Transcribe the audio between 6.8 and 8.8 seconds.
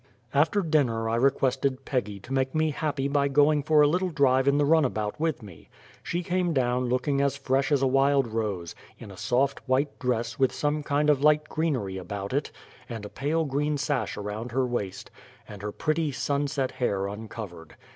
looking as fresh as a wild rose,